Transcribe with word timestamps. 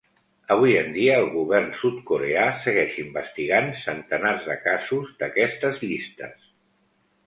Avui 0.53 0.71
en 0.79 0.87
dia, 0.95 1.17
el 1.23 1.29
govern 1.33 1.67
sud-coreà 1.81 2.47
segueix 2.65 2.97
investigant 3.05 3.71
centenars 3.85 4.51
de 4.53 4.59
casos 4.69 5.17
d'aquestes 5.23 5.83
llistes. 5.89 6.55